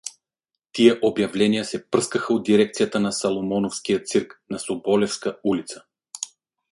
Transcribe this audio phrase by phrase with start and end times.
[0.71, 5.85] Тия обявления се пръскаха от дирекцията на Саломоновския цирк на Соболевска улица.